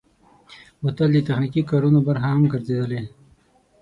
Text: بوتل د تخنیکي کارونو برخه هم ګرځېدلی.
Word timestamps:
بوتل 0.81 1.09
د 1.13 1.17
تخنیکي 1.27 1.61
کارونو 1.69 1.99
برخه 2.07 2.27
هم 2.31 2.41
ګرځېدلی. 2.53 3.01